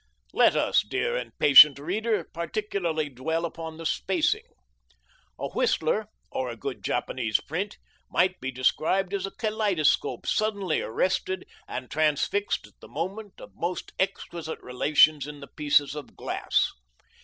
Let 0.33 0.55
us, 0.55 0.81
dear 0.81 1.15
and 1.15 1.31
patient 1.37 1.77
reader, 1.77 2.23
particularly 2.33 3.07
dwell 3.07 3.45
upon 3.45 3.77
the 3.77 3.85
spacing. 3.85 4.47
A 5.37 5.49
Whistler, 5.49 6.07
or 6.31 6.49
a 6.49 6.55
good 6.57 6.83
Japanese 6.83 7.39
print, 7.39 7.77
might 8.09 8.41
be 8.41 8.49
described 8.49 9.13
as 9.13 9.27
a 9.27 9.31
kaleidoscope 9.37 10.25
suddenly 10.25 10.81
arrested 10.81 11.45
and 11.67 11.91
transfixed 11.91 12.65
at 12.65 12.79
the 12.79 12.87
moment 12.87 13.39
of 13.39 13.51
most 13.53 13.91
exquisite 13.99 14.57
relations 14.63 15.27
in 15.27 15.39
the 15.39 15.45
pieces 15.45 15.93
of 15.93 16.15
glass. 16.15 16.69